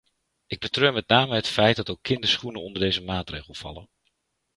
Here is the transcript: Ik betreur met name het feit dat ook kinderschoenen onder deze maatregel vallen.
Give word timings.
Ik 0.47 0.59
betreur 0.59 0.93
met 0.93 1.07
name 1.07 1.35
het 1.35 1.47
feit 1.47 1.75
dat 1.75 1.89
ook 1.89 2.01
kinderschoenen 2.01 2.61
onder 2.61 2.81
deze 2.81 3.01
maatregel 3.03 3.53
vallen. 3.53 3.89